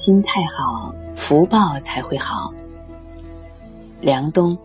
[0.00, 2.54] 心态好，福报才会好。
[4.00, 4.56] 梁冬。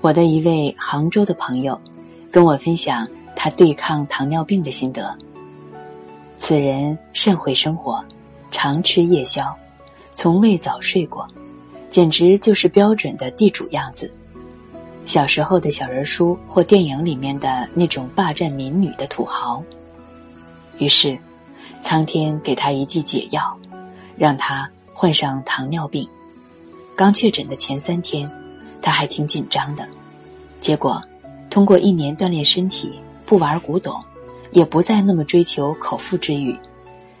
[0.00, 1.80] 我的一位杭州的朋友
[2.32, 3.06] 跟我分享
[3.36, 5.16] 他对抗糖尿病的心得。
[6.36, 8.04] 此人甚会生活，
[8.50, 9.56] 常吃夜宵，
[10.12, 11.28] 从未早睡过，
[11.88, 14.12] 简直就是标准的地主样子。
[15.04, 19.62] 小时候的小人书或电影里面的那种霸占民女的土豪。
[20.78, 21.18] 于是，
[21.80, 23.56] 苍天给他一剂解药，
[24.16, 26.08] 让他患上糖尿病。
[26.96, 28.30] 刚确诊的前三天，
[28.80, 29.86] 他还挺紧张的。
[30.60, 31.02] 结果，
[31.50, 32.92] 通过一年锻炼身体，
[33.26, 34.00] 不玩古董，
[34.52, 36.56] 也不再那么追求口腹之欲，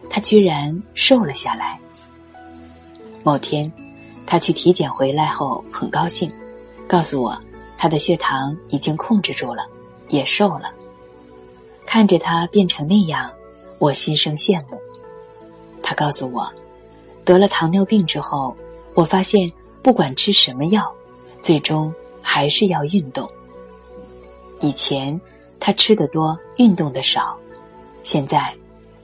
[0.08, 1.78] 他居然瘦了下来。
[3.22, 3.70] 某天，
[4.26, 6.30] 他去体检回来后很高兴，
[6.86, 7.36] 告诉我。
[7.82, 9.66] 他的血糖已经控制住了，
[10.06, 10.72] 也瘦了。
[11.84, 13.28] 看着他变成那样，
[13.80, 14.80] 我心生羡慕。
[15.82, 16.48] 他告诉我，
[17.24, 18.56] 得了糖尿病之后，
[18.94, 20.94] 我发现不管吃什么药，
[21.40, 23.28] 最终还是要运动。
[24.60, 25.20] 以前
[25.58, 27.36] 他吃的多，运动的少；
[28.04, 28.54] 现在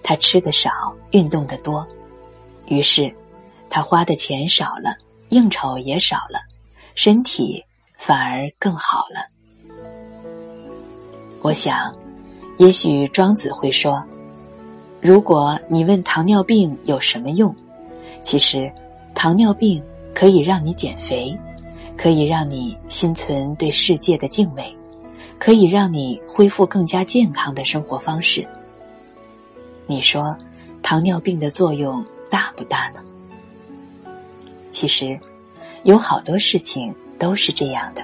[0.05, 0.71] 他吃的少，
[1.11, 1.85] 运动的多。
[2.67, 3.13] 于是
[3.69, 4.97] 他花的钱少了，
[5.31, 6.39] 应酬也少了，
[6.95, 7.65] 身体。
[7.99, 9.27] 反而更好了。
[11.43, 11.93] 我想，
[12.57, 14.03] 也许庄子会说
[15.03, 17.55] ：“如果你问糖尿病有什么用，
[18.23, 18.73] 其实，
[19.15, 19.83] 糖尿病
[20.15, 21.37] 可以让你减肥，
[21.97, 24.75] 可以让你心存对世界的敬畏，
[25.37, 28.47] 可以让你恢复更加健康的生活方式。”
[29.87, 30.37] 你说，
[30.83, 33.03] 糖尿病的作用大不大呢？
[34.71, 35.19] 其实，
[35.83, 36.95] 有好多事情。
[37.19, 38.03] 都是这样的。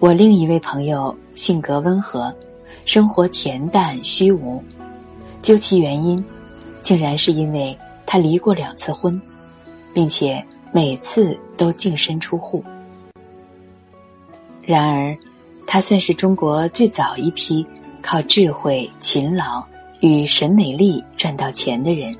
[0.00, 2.32] 我另一位朋友性格温和，
[2.84, 4.62] 生活恬淡虚无，
[5.42, 6.24] 究其原因，
[6.82, 9.20] 竟然是因为他离过两次婚，
[9.92, 12.62] 并且每次都净身出户。
[14.62, 15.16] 然而，
[15.66, 17.66] 他算是中国最早一批
[18.00, 19.66] 靠智慧、勤劳。
[20.00, 22.16] 与沈美丽赚到钱的人，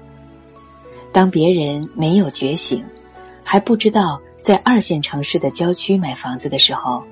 [1.13, 2.85] 当别人没有觉醒，
[3.45, 7.03] 还不知道在二线城市的郊区买房子的时候，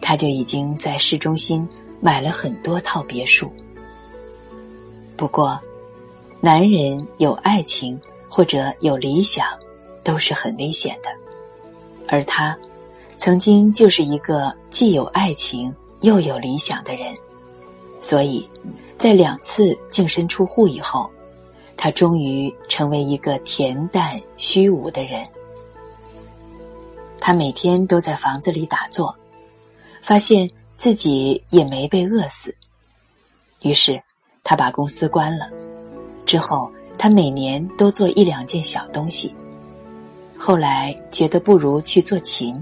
[0.00, 1.66] 他就已经在市中心
[1.98, 3.50] 买了很多套别墅。
[5.16, 5.58] 不过，
[6.40, 7.98] 男人有爱情
[8.28, 9.46] 或者有理想，
[10.04, 11.08] 都是很危险的，
[12.06, 12.54] 而他，
[13.16, 17.16] 曾经就是一个既有爱情又有理想的人，
[18.00, 18.46] 所以。
[19.02, 21.10] 在两次净身出户以后，
[21.76, 25.26] 他终于成为一个恬淡虚无的人。
[27.20, 29.12] 他每天都在房子里打坐，
[30.04, 32.54] 发现自己也没被饿死。
[33.62, 34.00] 于是
[34.44, 35.50] 他把公司关了。
[36.24, 39.34] 之后他每年都做一两件小东西。
[40.38, 42.54] 后来觉得不如去做琴，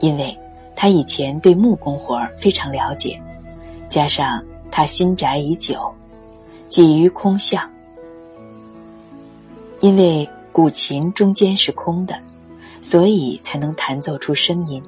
[0.00, 0.38] 因为
[0.74, 3.18] 他以前对木工活儿非常了解，
[3.88, 4.44] 加上。
[4.76, 5.90] 他心宅已久，
[6.68, 7.66] 几于空相。
[9.80, 12.14] 因为古琴中间是空的，
[12.82, 14.82] 所以才能弹奏出声音，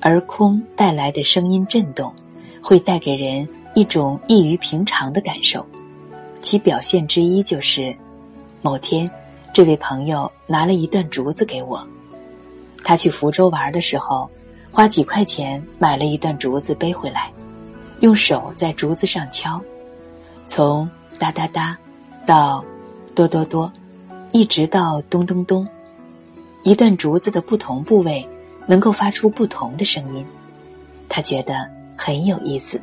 [0.00, 2.12] 而空带来的声音震动，
[2.60, 5.64] 会带给人一种异于平常的感受。
[6.42, 7.96] 其表现之一就是，
[8.60, 9.10] 某天，
[9.50, 11.82] 这位朋友拿了一段竹子给我，
[12.84, 14.30] 他去福州玩的时候，
[14.70, 17.32] 花几块钱买了一段竹子背回来。
[18.00, 19.60] 用手在竹子上敲，
[20.46, 20.88] 从
[21.18, 21.76] 哒哒哒
[22.24, 22.64] 到
[23.14, 23.70] 哆哆哆，
[24.32, 25.66] 一直到咚咚咚，
[26.62, 28.26] 一段竹子的不同部位
[28.66, 30.24] 能够发出不同的声音。
[31.10, 32.80] 他觉得很有意思，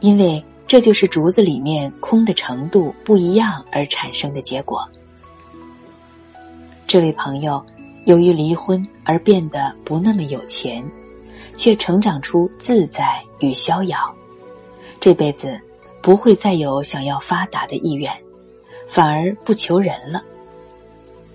[0.00, 4.88] 因为这就是竹子里面空的程度不一样而产生的结果。
[6.88, 7.64] 这位朋友
[8.06, 10.84] 由于离婚而变得不那么有钱，
[11.56, 14.12] 却成长出自在与逍遥。
[15.02, 15.60] 这辈子
[16.00, 18.08] 不会再有想要发达的意愿，
[18.86, 20.22] 反而不求人了。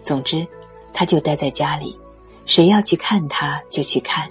[0.04, 0.48] 总之，
[0.94, 1.94] 他就待在家里，
[2.46, 4.26] 谁要去看他就去看。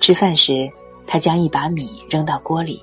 [0.00, 0.68] 吃饭时，
[1.06, 2.82] 他将一把米扔到锅里，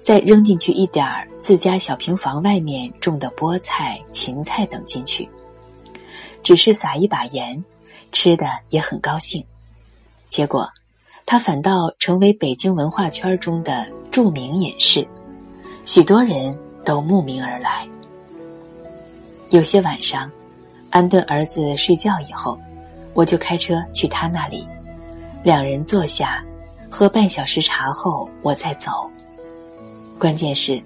[0.00, 5.28] 再扔进去一点儿自家小平房外面种的菠菜、芹菜等进去，
[6.42, 7.62] 只是撒一把盐，
[8.10, 9.44] 吃的也很高兴。
[10.30, 10.66] 结果。
[11.26, 15.06] 他反倒成为北京文化圈中的著名隐士，
[15.84, 17.86] 许多人都慕名而来。
[19.50, 20.30] 有些晚上，
[20.90, 22.58] 安顿儿子睡觉以后，
[23.14, 24.66] 我就开车去他那里，
[25.42, 26.44] 两人坐下，
[26.90, 29.08] 喝半小时茶后，我再走。
[30.18, 30.82] 关键是，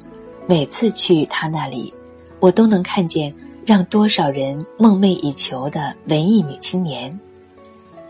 [0.46, 1.92] 每次去他那里，
[2.40, 3.34] 我都能看见
[3.64, 7.18] 让多少人梦寐以求的文艺女青年，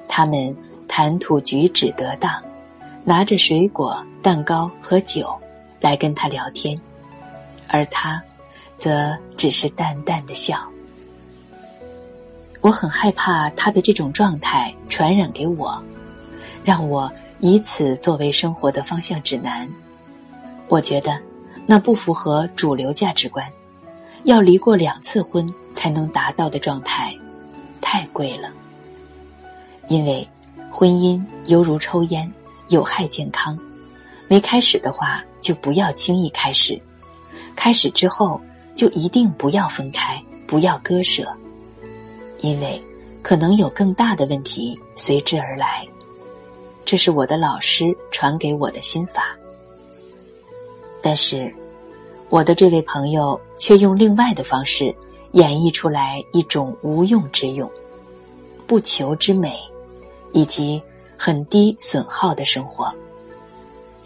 [0.09, 0.57] 他们
[0.89, 2.43] 谈吐举止得当，
[3.05, 5.33] 拿着水果、蛋糕和酒
[5.81, 6.79] 来跟他聊天，
[7.69, 8.23] 而他，
[8.77, 10.59] 则只是淡淡的笑。
[12.63, 15.83] 我很害怕他的这种状态传染给我，
[16.65, 19.69] 让我以此作为生活的方向指南。
[20.69, 21.21] 我觉得
[21.67, 23.47] 那不符合主流价值观。
[24.25, 27.15] 要离过两次婚才能达到的状态，
[27.83, 28.51] 太贵了。
[29.89, 30.27] 因为
[30.71, 32.33] 婚姻犹如抽烟，
[32.69, 33.59] 有害健康。
[34.29, 36.81] 没开始的话，就不要轻易开始；
[37.55, 38.41] 开始之后，
[38.75, 41.27] 就一定不要分开，不要割舍。
[42.41, 42.83] 因为
[43.23, 45.87] 可能有更大的问题随之而来，
[46.85, 49.37] 这是我的老师传给我的心法。
[51.03, 51.55] 但是，
[52.31, 54.95] 我的这位朋友却用另外的方式
[55.33, 57.71] 演绎出来一种无用之用、
[58.67, 59.59] 不求之美，
[60.33, 60.83] 以及
[61.17, 62.93] 很低损耗的生活，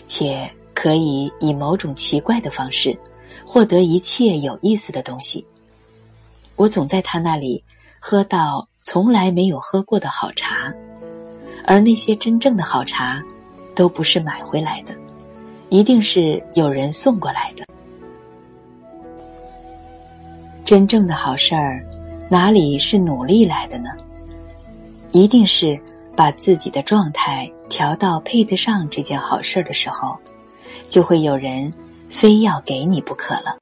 [0.06, 2.99] 且可以以某种奇怪的方式
[3.44, 5.46] 获得一切有意思的东西。
[6.56, 7.62] 我总在他那里。
[8.00, 10.72] 喝到从来没有喝过的好茶，
[11.64, 13.20] 而那些真正的好茶，
[13.75, 14.94] 都不是买回来的，
[15.69, 17.66] 一定是有人送过来的。
[20.64, 21.84] 真正的好事儿，
[22.31, 23.90] 哪里是努力来的呢？
[25.11, 25.76] 一定是
[26.18, 30.18] 把自己的状态调到配得上这件好事的时候，
[30.88, 31.72] 就会有人
[32.08, 33.56] 非要给你不可了。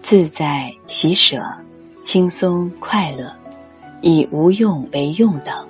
[0.00, 1.44] 自在喜舍。
[2.02, 3.30] 轻松快乐，
[4.00, 5.68] 以无用为用等，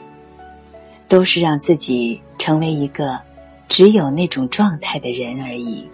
[1.07, 3.21] 都是让自己成为一个
[3.69, 5.87] 只有那种状态的人而已。